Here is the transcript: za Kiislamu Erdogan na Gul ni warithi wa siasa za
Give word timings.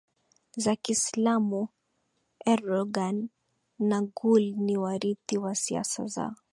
za 0.57 0.75
Kiislamu 0.75 1.67
Erdogan 2.45 3.29
na 3.79 4.01
Gul 4.01 4.53
ni 4.57 4.77
warithi 4.77 5.37
wa 5.37 5.55
siasa 5.55 6.05
za 6.07 6.35